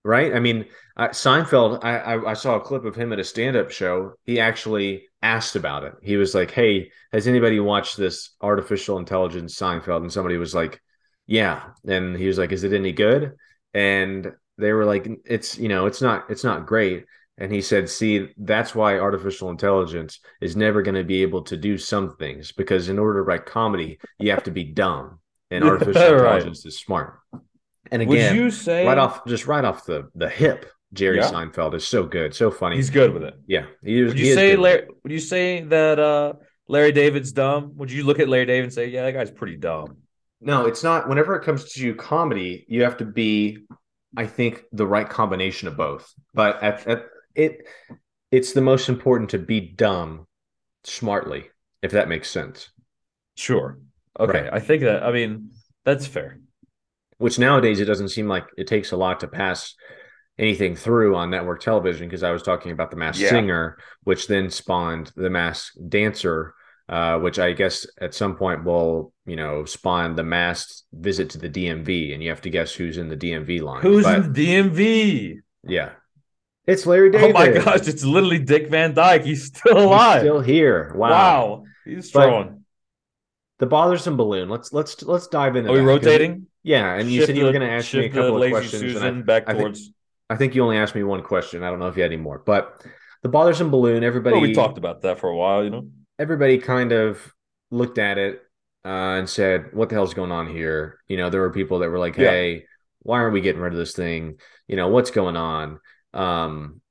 [0.03, 0.33] right?
[0.35, 1.83] I mean, I, Seinfeld.
[1.83, 4.13] I, I I saw a clip of him at a stand up show.
[4.23, 5.93] He actually asked about it.
[6.03, 10.81] He was like, "Hey, has anybody watched this artificial intelligence Seinfeld?" And somebody was like
[11.27, 13.33] yeah and he was like is it any good
[13.73, 17.05] and they were like it's you know it's not it's not great
[17.37, 21.57] and he said see that's why artificial intelligence is never going to be able to
[21.57, 25.19] do some things because in order to write comedy you have to be dumb
[25.51, 26.13] and artificial Right.
[26.13, 27.19] intelligence is smart
[27.91, 31.29] and Would again you say right off just right off the the hip jerry Yeah.
[31.29, 33.35] seinfeld is so good so funny he's good with it?
[33.47, 34.55] yeah he is, Would you say.
[34.55, 34.87] Larry?
[35.03, 36.33] Would you say that uh,
[36.69, 37.73] Larry David's dumb?
[37.75, 39.97] Would you look at Larry David and say, "Yeah, that guy's pretty dumb"?
[40.39, 41.09] No, it's not.
[41.09, 43.65] Whenever it comes to comedy, you have to be,
[44.15, 46.13] I think, the right combination of both.
[46.33, 47.67] But at, at it,
[48.31, 50.27] it's the most important to be dumb
[50.83, 51.45] smartly,
[51.81, 52.69] if that makes sense.
[53.35, 53.79] Sure.
[54.19, 54.53] Okay, Right.
[54.53, 55.03] I think that.
[55.03, 55.51] I mean,
[55.85, 56.39] that's fair.
[57.17, 59.73] Which nowadays it doesn't seem like it takes a lot to pass
[60.37, 62.07] anything through on network television.
[62.07, 63.29] Because I was talking about the Masked Yeah.
[63.29, 66.53] Singer, which then spawned the Masked Dancer,
[66.89, 71.37] uh, which I guess at some point will, you know, spawn the mass visit to
[71.37, 73.81] the DMV, and you have to guess who's in the DMV line.
[73.81, 75.39] Who's But, in the DMV?
[75.63, 75.91] yeah,
[76.65, 77.29] it's Larry David.
[77.31, 79.23] Oh my gosh, it's literally Dick Van Dyke.
[79.23, 80.21] He's still alive.
[80.21, 80.93] He's still here.
[80.95, 81.09] Wow.
[81.09, 81.63] wow.
[81.85, 82.53] He's But- throwing.
[83.59, 84.49] The bothersome balloon.
[84.49, 85.71] Let's let's let's dive into.
[85.71, 86.45] Are we rotating?
[86.61, 88.95] Yeah, and you said you were going to ask me a shift couple of questions.
[88.97, 89.91] and I- back I think- towards.
[90.29, 91.63] I think you only asked me one question.
[91.63, 92.85] I don't know if you had any more, but
[93.23, 94.03] the bothersome balloon.
[94.03, 95.87] Everybody, Well, we talked about that for a while, you know.
[96.19, 97.33] Everybody kind of
[97.71, 98.41] looked at it
[98.85, 101.89] uh, and said, "What the hell's going on here?" You know, there were people that
[101.89, 102.29] were like, Yeah.
[102.31, 102.65] "Hey,
[102.99, 104.39] why aren't we getting rid of this thing?
[104.67, 105.79] You know, what's going on?"
[106.13, 106.81] Um,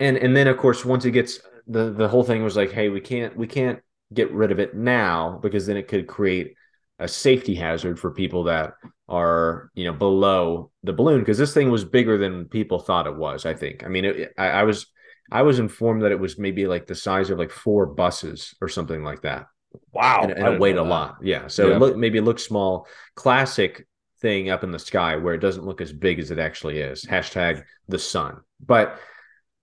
[0.00, 2.88] and and then of course, once it gets the the whole thing was like, "Hey,
[2.88, 3.80] we can't we can't
[4.14, 6.54] get rid of it now because then it could create
[6.98, 8.74] a safety hazard for people that
[9.08, 13.16] are you know below the balloon because this thing was bigger than people thought it
[13.16, 13.46] was.
[13.46, 13.84] I think.
[13.84, 14.86] I mean, it, I, I was
[15.30, 18.68] I was informed that it was maybe like the size of like four buses or
[18.68, 19.46] something like that
[19.92, 20.20] Wow.
[20.22, 21.16] and, and it weighed a lot.
[21.22, 21.48] Yeah.
[21.48, 21.76] So Yeah.
[21.76, 22.86] it look maybe it looks small.
[23.14, 23.86] Classic
[24.22, 27.04] thing up in the sky where it doesn't look as big as it actually is.
[27.04, 28.40] Hashtag the sun.
[28.64, 28.98] But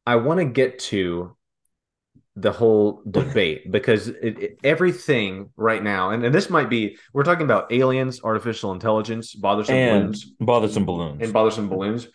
[0.05, 1.35] I want to get to
[2.35, 7.23] the whole debate because it, it- everything right now, and, and this might be, we're
[7.23, 11.21] talking about aliens, artificial intelligence, bothersome And balloons, bothersome balloons.
[11.23, 12.07] and bothersome balloons.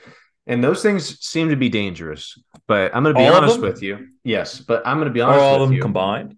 [0.49, 2.37] And those things seem to be dangerous.
[2.67, 4.09] But I'm going to be All honest with you.
[4.25, 4.61] Yes.
[4.61, 5.41] But I'm going to be honest.
[5.41, 6.35] Are all of them you combined?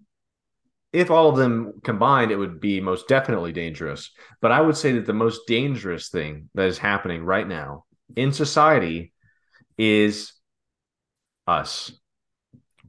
[0.93, 4.11] if all of them combined, it would be most definitely dangerous.
[4.41, 8.33] But I would say that the most dangerous thing that is happening right now in
[8.33, 9.13] society
[9.77, 10.33] is
[11.47, 11.91] us.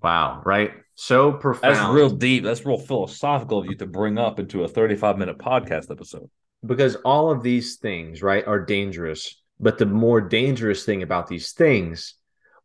[0.02, 0.72] Wow, right?
[0.94, 1.76] So profound.
[1.76, 2.42] That's real deep.
[2.42, 6.28] That's real philosophical of you to bring up into a 35 minute podcast episode.
[6.66, 9.41] because all of these things, right, are dangerous.
[9.60, 12.14] But the more dangerous thing about these things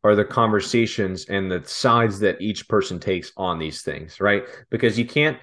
[0.03, 4.43] are the conversations and the sides that each person takes on these things, right?
[4.69, 5.37] Because you can't.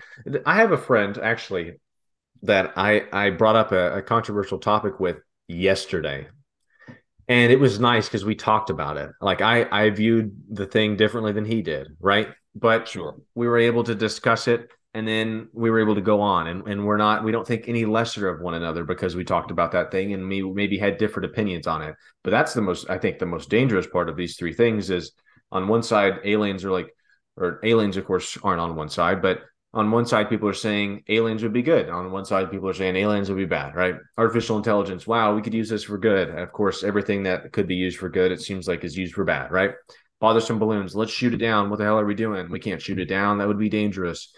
[0.46, 1.74] I have a friend actually
[2.42, 6.28] that I I brought up a, a controversial topic with yesterday,
[7.28, 9.10] and it was nice because we talked about it.
[9.20, 12.28] Like I I viewed the thing differently than he did, right?
[12.54, 13.16] But Sure.
[13.34, 16.46] we were able to discuss it and then we were able to go on.
[16.46, 19.50] And, and we're not we don't think any lesser of one another because we talked
[19.50, 21.96] about that thing and we maybe had different opinions on it.
[22.22, 25.12] But that's the most i think the most dangerous part of these three things is
[25.50, 26.94] on one side aliens are like
[27.36, 29.40] or aliens of course aren't on one side but
[29.72, 31.88] on one side people are saying aliens would be good.
[31.88, 33.96] On one side people are saying aliens would be bad right?
[34.16, 36.28] Artificial intelligence wow we could use this for good.
[36.28, 39.14] And of course everything that could be used for good it seems like is used
[39.14, 39.72] for bad right?
[40.20, 41.68] Bothersome balloons let's shoot it down.
[41.68, 42.48] What the hell are we doing?
[42.48, 43.38] We can't shoot it down.
[43.38, 44.32] That would be dangerous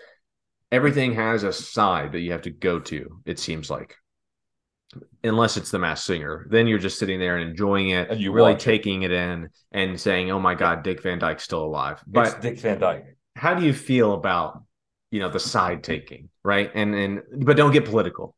[0.72, 3.96] everything has a side that you have to go to it seems like
[5.24, 8.32] unless it's the masked singer then you're just sitting there and enjoying it And you
[8.32, 8.70] really watch it.
[8.70, 12.40] taking it in and saying oh my god dick van dyke's still alive But but
[12.42, 13.16] Dick Van Dyke.
[13.34, 14.62] how do you feel about
[15.10, 18.34] you know the side taking right and and but don't get political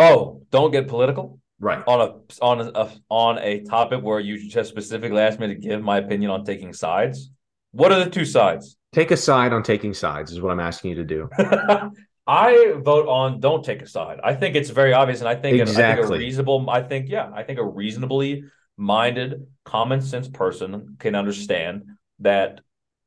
[0.00, 4.70] Oh, don't get political right on a on a on a topic where you just
[4.70, 7.32] specifically asked me to give my opinion on taking sides.
[7.72, 8.76] What are the two sides?
[8.92, 11.28] Take a side on taking sides is what i'm asking you to do
[12.28, 14.20] I vote on don't take a side.
[14.22, 16.18] I think it's very obvious, and I think, I think Exactly.
[16.18, 16.68] a reasonable.
[16.68, 18.44] I think yeah, I think a reasonably
[18.76, 21.86] minded, common sense person can understand
[22.18, 22.60] that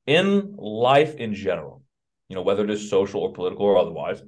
[0.07, 1.83] in life in general,
[2.29, 4.23] you know, whether it is social or political or otherwise,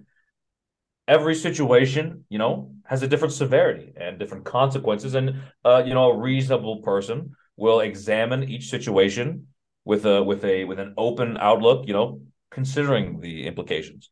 [1.08, 6.12] every situation, you know, has a different severity and different consequences, and uh, you know,
[6.12, 9.48] a reasonable person will examine each situation
[9.86, 14.10] with a with a with an open outlook, you know, considering the implications.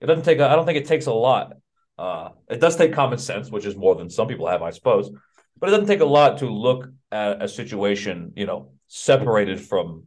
[0.00, 0.38] It doesn't take.
[0.38, 1.54] A, I don't think it takes a lot.
[1.98, 5.10] Uh, it does take common sense, which is more than some people have, I suppose.
[5.58, 10.04] But it doesn't take a lot to look at a situation, you know, separated from.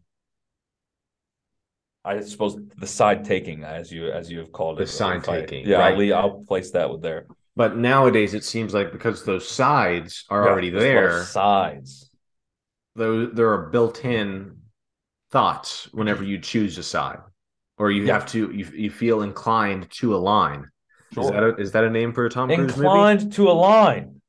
[2.05, 5.23] I suppose the side taking, as you as you have called The it, the side
[5.23, 5.65] taking.
[5.65, 5.93] Yeah, right.
[6.11, 7.27] I'll, I'll place that with there.
[7.55, 11.11] but nowadays it seems like because those sides are Yeah, already there's a lot of
[11.11, 12.09] there Sides.
[12.95, 14.57] though there are built-in
[15.33, 17.19] thoughts whenever you choose a side
[17.79, 18.13] or you Yeah.
[18.13, 20.59] have to you, you feel inclined to align
[21.21, 21.31] is Sure.
[21.33, 24.21] that a, is that a name for a tom cruise movie Inclined to align.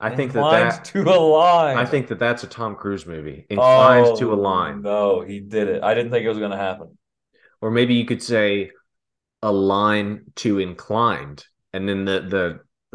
[0.00, 1.76] i think that that to align.
[1.78, 5.68] i think that that's a tom cruise movie inclined Oh, to align No, he did
[5.68, 5.80] it.
[5.82, 6.88] I didn't think it was going to happen.
[7.62, 8.70] or maybe you could say
[9.42, 12.44] align to inclined and then the the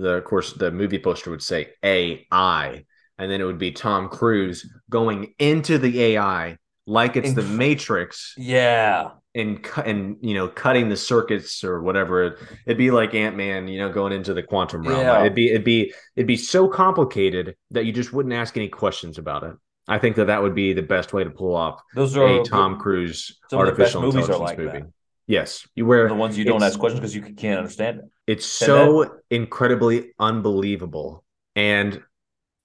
[0.04, 2.86] the of course the movie poster would say ai
[3.17, 8.34] and then it would be tom cruise going into the ai like it's the matrix
[8.38, 9.12] Yeah.
[9.34, 13.89] and and you know cutting the circuits or whatever it'd be like ant-man you know
[13.89, 15.22] going into the quantum realm Yeah.
[15.22, 19.17] it'd be it'd be it'd be so complicated that you just wouldn't ask any questions
[19.17, 19.56] about it
[19.88, 22.43] i think that that would be the best way to pull off Those are a
[22.43, 24.89] tom cruise some of the best artificial movies are intelligence like movie that.
[25.26, 28.06] Yes, you where The ones you don't ask questions because you can't understand it.
[28.28, 31.24] It's so incredibly unbelievable
[31.56, 32.04] and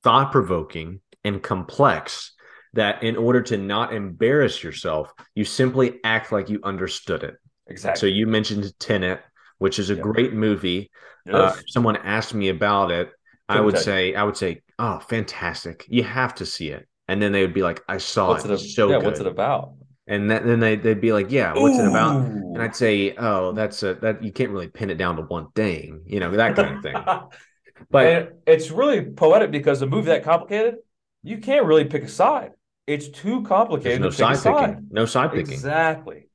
[0.03, 2.33] thought provoking and complex
[2.79, 7.37] that in order to not embarrass yourself, you simply act like you understood it.
[7.67, 8.01] Exactly.
[8.01, 9.21] So you mentioned Tenet,
[9.59, 10.03] which is a Yeah.
[10.03, 10.91] great movie.
[11.27, 13.11] It Uh, if someone asked me about it,
[13.49, 13.85] I Couldn't would tell you.
[13.85, 15.85] say, I would say, oh, fantastic!
[15.89, 16.87] You have to see it.
[17.09, 18.51] And then they would be like, I saw what's it.
[18.51, 18.59] it?
[18.59, 18.97] So yeah.
[18.99, 19.05] good.
[19.07, 19.75] What's it about?
[20.07, 22.17] and that, then they they'd be like, yeah, what's it about?
[22.55, 25.51] And I'd say, oh, that's a that you can't really pin it down to one
[25.55, 26.97] thing, you know, that kind of thing.
[27.91, 30.77] But and it's really poetic because a movie that complicated,
[31.23, 32.53] you can't really pick a side.
[32.89, 34.79] It's too there's complicated no to side side.
[34.91, 36.29] no side picking, Exactly.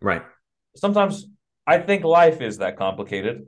[0.00, 0.22] right?
[0.76, 1.26] Sometimes
[1.66, 3.46] I think life is that complicated.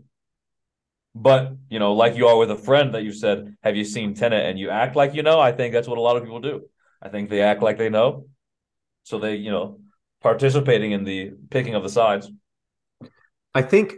[1.14, 4.14] But you know, like you are with a friend that you said, "Have you seen
[4.14, 5.40] Tenet?" and you act like you know.
[5.40, 6.62] I think that's what a lot of people do.
[7.02, 8.26] I think they act like they know,
[9.02, 9.80] so they, you know,
[10.22, 12.30] participating in the picking of the sides.
[13.54, 13.94] I think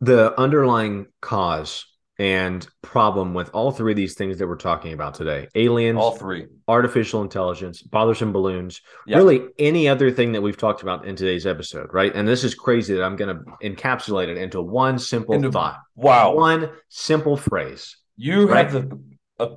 [0.00, 1.84] the underlying cause
[2.18, 6.12] and problem with all three of these things that we're talking about today aliens, All
[6.16, 6.46] three.
[6.66, 9.18] artificial intelligence, bothersome balloons, Yeah.
[9.18, 12.14] really any other thing that we've talked about in today's episode, right?
[12.14, 15.78] And this is crazy that I'm going to encapsulate it into one simple Into- thought,
[15.94, 16.34] Wow.
[16.34, 18.70] one simple phrase You Right.
[18.70, 18.98] have the
[19.38, 19.48] uh,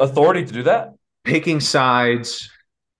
[0.00, 0.94] authority to do that.
[1.24, 2.50] picking sides,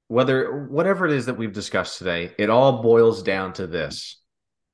[0.09, 4.20] whether whatever it is that we've discussed today, it all boils down to this.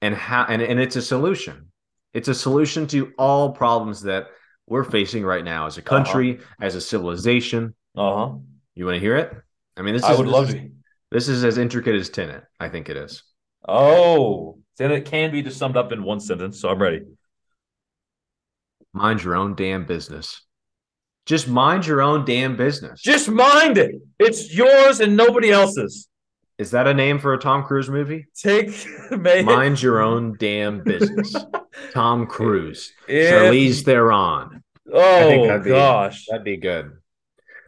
[0.00, 1.70] And how and, and it's a solution.
[2.14, 4.28] It's a solution to all problems that
[4.66, 7.74] we're facing right now as a country, as a civilization.
[7.96, 8.34] Uh huh.
[8.74, 9.32] You want to hear it?
[9.76, 10.70] I mean, this is I would this love is, to.
[11.10, 12.44] This is as intricate as Tenet.
[12.60, 13.22] I think it is.
[13.68, 16.60] Oh, then it can be just summed up in one sentence.
[16.60, 17.02] So I'm ready.
[18.92, 20.42] Mind your own damn business.
[21.24, 23.00] Just mind your own damn business.
[23.00, 23.94] Just mind it.
[24.18, 26.08] It's yours and nobody else's.
[26.62, 28.26] Is that a name for a Tom Cruise movie?
[28.34, 31.34] Take may Mind your own damn business.
[31.92, 32.92] Tom Cruise.
[33.08, 34.62] If- Charlize Theron.
[34.92, 36.26] Oh that'd be- gosh.
[36.30, 36.92] That'd be good.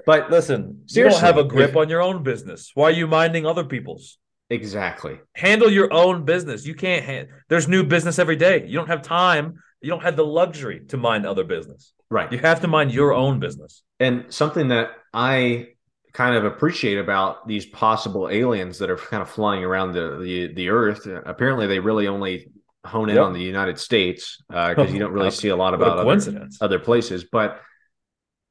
[0.07, 2.71] But Listen, you don't have a grip if- on your own business.
[2.75, 4.19] Why are you minding other people's?
[4.51, 5.19] exactly.
[5.35, 6.65] Handle your own business.
[6.67, 7.05] You can't.
[7.05, 7.29] hand.
[7.49, 8.65] There's new business every day.
[8.67, 9.55] You don't have time.
[9.81, 11.93] You don't have the luxury to mind other business.
[12.11, 12.31] Right.
[12.31, 13.83] You have to mind your own business.
[13.99, 15.69] And something that I
[16.15, 20.55] kind of appreciate about these possible aliens that are kind of flying around the the,
[20.55, 22.49] the earth, apparently they really only
[22.87, 23.25] hone in Yep.
[23.25, 26.03] on the United States uh, because you don't really see a lot about a other,
[26.05, 26.59] coincidence.
[26.61, 27.61] other places, but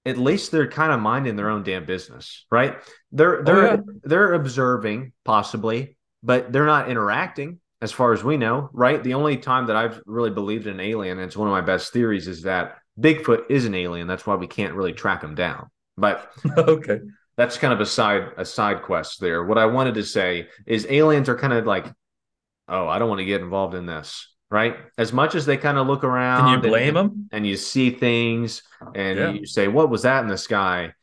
[0.06, 2.78] at least they're kind of minding their own damn business, right?
[3.12, 3.78] They're oh, they're yeah.
[4.04, 9.02] they're observing possibly, but they're not interacting as far as we know, right?
[9.04, 11.62] The only time that I've really believed in an alien, and it's one of my
[11.62, 14.08] best theories, is that Bigfoot is an alien.
[14.08, 15.70] That's why we can't really track him down.
[15.98, 17.00] But okay.
[17.36, 19.44] That's kind of a side a side quest there.
[19.44, 21.86] What I wanted to say is aliens are kind of like,
[22.68, 24.76] oh, I don't want to get involved in this, right?
[24.98, 27.30] As much as they kind of look around, Can you and- blame them?
[27.32, 28.64] and you see things
[28.96, 29.32] and Yeah.
[29.32, 30.94] you say, What was that in the sky?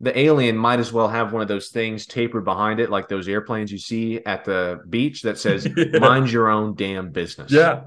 [0.00, 3.28] The alien might as well have one of those things tapered behind it, like those
[3.28, 5.98] airplanes you see at the beach that says, Yeah.
[6.00, 7.50] Mind your own damn business.
[7.50, 7.84] Yeah.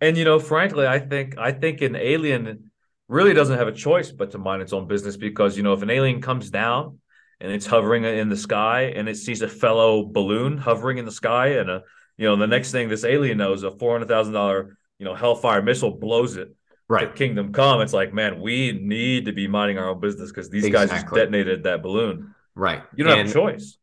[0.00, 2.70] And you know, frankly, I think I think an alien
[3.08, 5.82] really doesn't have a choice but to mind its own business because you know, if
[5.82, 6.99] an alien comes down
[7.40, 11.12] and it's hovering in the sky and it sees a fellow balloon hovering in the
[11.12, 11.82] sky and a
[12.18, 15.14] you know, the next thing this alien knows, a four hundred thousand dollar, you know,
[15.14, 16.54] Hellfire missile blows it to
[16.86, 17.14] Right.
[17.14, 17.80] Kingdom Come.
[17.80, 21.06] It's like, man, we need to be minding our own business because these guys just
[21.14, 22.34] detonated that balloon.
[22.54, 22.82] Right.
[22.94, 23.78] You don't And- have a choice.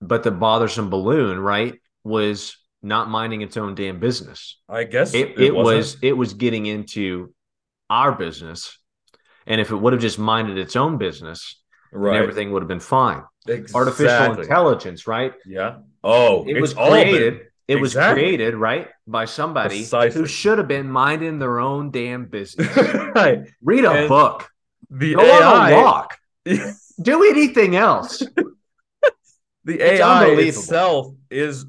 [0.00, 4.58] But the bothersome balloon, right, was not minding its own damn business.
[4.68, 5.76] I guess It, it, wasn't.
[5.76, 7.34] was it was getting into
[7.90, 8.78] our business.
[9.46, 11.59] And if it would have just minded its own business,
[11.92, 12.16] right.
[12.20, 13.22] everything would have been fine.
[13.74, 15.32] Artificial intelligence, right?
[15.46, 15.78] Yeah.
[16.04, 18.22] Oh, it was created it was Exactly.
[18.22, 20.20] created right by somebody Precisely.
[20.20, 22.66] who should have been minding their own damn business
[23.14, 23.48] right.
[23.62, 24.50] read a And book
[24.90, 28.18] The go AI, walk do anything else
[29.64, 31.64] the It's AI itself is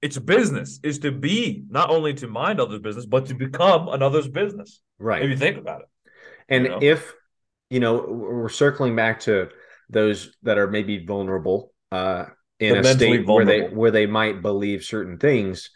[0.00, 4.28] its business is to be not only to mind others' business, but to become another's
[4.28, 4.80] business.
[4.98, 5.22] Right.
[5.22, 5.88] If you think about it.
[6.48, 6.78] and you know?
[6.82, 7.12] if
[7.70, 9.48] you know we're circling back to
[9.88, 12.26] those that are maybe vulnerable uh
[12.58, 15.70] in The a state where they where they might believe certain things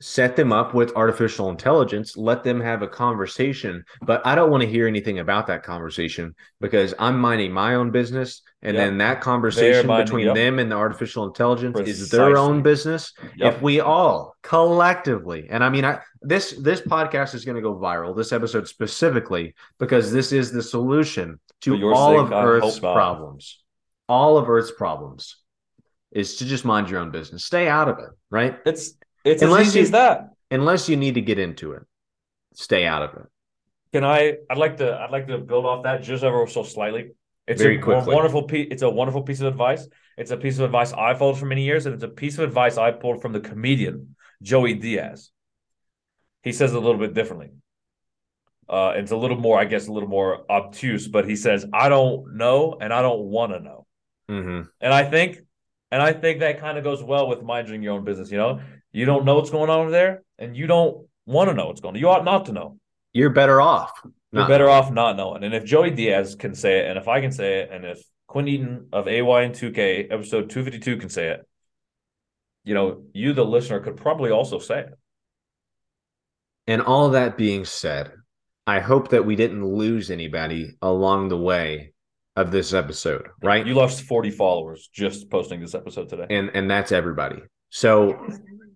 [0.00, 3.84] set them up with artificial intelligence let them have a conversation.
[4.02, 7.90] But i don't want to hear anything about that conversation because i'm minding my own
[7.90, 8.82] business and Yep.
[8.86, 10.34] then that conversation minding- between yep.
[10.34, 13.12] them and the artificial intelligence is their own business.
[13.36, 13.54] Yep.
[13.56, 17.74] if we all collectively and i mean i this this podcast is going to go
[17.74, 22.78] viral this episode specifically because this is the solution to all sake, of I earth's
[22.78, 23.62] problems.
[24.08, 25.36] All of earth's problems
[26.10, 27.44] is to just mind your own business.
[27.44, 28.58] Stay out of it right?
[28.64, 28.94] It's
[29.24, 30.30] it's Unless as easy you- as that.
[30.50, 31.82] unless you need to get into it,
[32.54, 33.26] stay out of it.
[33.92, 34.36] Can I?
[34.48, 34.94] I'd like to.
[35.00, 37.10] I'd like to build off that just ever so slightly.
[37.46, 38.14] It's Very a quickly.
[38.14, 38.68] wonderful piece.
[38.70, 39.88] It's a wonderful piece of advice.
[40.16, 42.44] It's a piece of advice I followed for many years, and it's a piece of
[42.44, 45.30] advice I pulled from the comedian Joey Diaz.
[46.44, 47.50] He says it a little bit differently.
[48.68, 51.88] Uh, it's a little more, I guess, a little more obtuse, but he says, "I
[51.88, 53.86] don't know, and I don't want to know."
[54.30, 54.68] Mm-hmm.
[54.80, 55.38] And I think,
[55.90, 58.30] and I think that kind of goes well with minding your own business.
[58.30, 58.60] You know,
[58.92, 61.80] you don't know what's going on over there, and you don't want to know what's
[61.80, 62.00] going on.
[62.00, 62.78] You ought not to know.
[63.12, 63.92] You're better off.
[64.32, 64.76] You're better knowing.
[64.76, 65.42] off not knowing.
[65.44, 68.02] And if Joey Diaz can say it, and if I can say it, and if
[68.28, 71.46] Quinn Eaton of AYN2K episode 252 can say it,
[72.64, 74.94] you know, you, the listener, could probably also say it.
[76.66, 78.12] And all that being said,
[78.66, 81.92] I hope that we didn't lose anybody along the way
[82.36, 83.66] of this episode, right?
[83.66, 86.26] You lost 40 followers just posting this episode today.
[86.30, 87.42] and and that's everybody.
[87.70, 88.28] So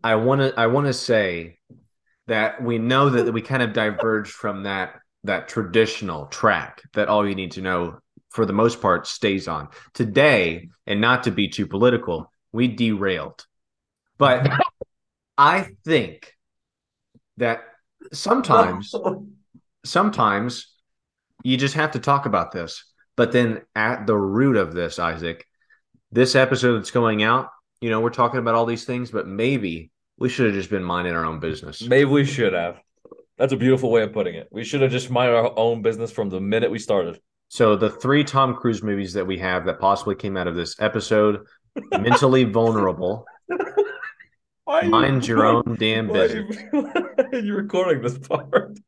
[0.05, 1.57] I want to I want to say
[2.27, 7.27] that we know that we kind of diverged from that that traditional track that all
[7.27, 7.99] you need to know
[8.29, 9.69] for the most part stays on.
[9.95, 13.47] Today, and not to be too political, we derailed.
[14.19, 14.51] But
[15.39, 16.35] I think
[17.39, 17.63] that
[18.13, 18.95] sometimes
[19.87, 20.75] sometimes
[21.43, 22.85] you just have to talk about this.
[23.17, 25.47] But then at the root of this, Isaac,
[26.13, 27.49] this episode that's going out,
[27.81, 30.85] you know, we're talking about all these things, but maybe we should have just been
[30.85, 31.83] minding our own business.
[31.83, 32.79] Maybe we should have.
[33.39, 34.49] That's a beautiful way of putting it.
[34.53, 37.19] We should have just minded our own business from the minute we started.
[37.49, 40.77] So the three Tom Cruise movies that we have that possibly came out of this
[40.81, 41.41] episode,
[41.91, 43.27] Mentally Vulnerable,
[44.65, 48.79] Why you- Mind Your Own Damn Business, are you recording this part?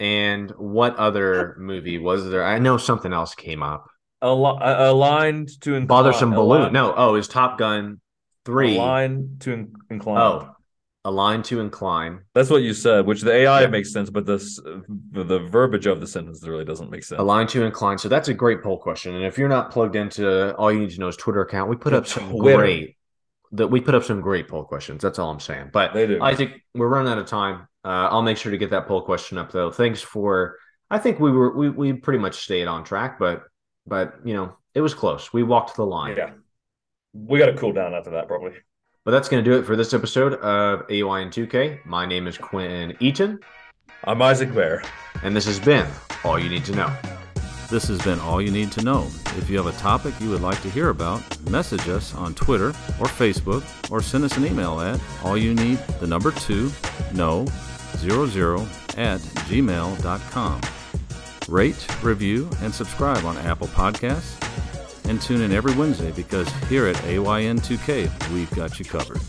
[0.00, 2.44] and what other movie was there?
[2.44, 3.86] I know something else came up.
[4.22, 5.86] Al- aligned to incline.
[5.86, 6.58] Bothersome Balloon.
[6.62, 8.00] Aligned- No, oh, is Top Gun
[8.44, 8.76] three?
[8.76, 10.18] Aligned to in- incline.
[10.20, 10.50] Oh,
[11.06, 12.20] Align to Incline.
[12.34, 13.66] That's what you said, which the AI Yeah.
[13.66, 14.58] makes sense, but this
[15.12, 17.20] the, verbiage of the sentence really doesn't make sense.
[17.20, 17.98] Align to Incline.
[17.98, 19.14] So that's a great poll question.
[19.14, 21.76] And if you're not plugged into all you need to know is Twitter account, we
[21.76, 22.56] put up some Twitter.
[22.58, 22.96] great
[23.52, 25.02] that we put up some great poll questions.
[25.02, 25.70] That's all I'm saying.
[25.72, 26.20] But They do.
[26.22, 27.68] Isaac, we're running out of time.
[27.84, 29.70] Uh, I'll make sure to get that poll question up though.
[29.70, 30.56] Thanks for.
[30.90, 33.42] I think we were we we pretty much stayed on track, but
[33.86, 35.32] but you know it was close.
[35.34, 36.16] We walked the line.
[36.16, 36.30] yeah,
[37.12, 38.52] we got to cool down after that, probably.
[39.04, 41.84] But that's going to do it for this episode of AYN2K.
[41.84, 43.38] My name is Quinn Eaton,
[44.04, 44.82] I'm Isaac Bear.
[45.22, 45.86] and this has been
[46.24, 46.94] all you need to know.
[47.70, 49.06] This has been all you need to know.
[49.36, 52.68] If you have a topic you would like to hear about, message us on Twitter
[52.68, 56.70] or Facebook or send us an email at all you need the number two
[57.12, 57.46] no
[57.96, 58.60] zero zero
[58.96, 60.60] at gmail.com.
[61.48, 64.40] Rate, review, and subscribe on Apple Podcasts.
[65.06, 69.20] And tune in every Wednesday because here at AYN2K, we've got you covered.